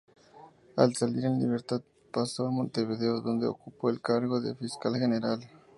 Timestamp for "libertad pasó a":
1.39-2.49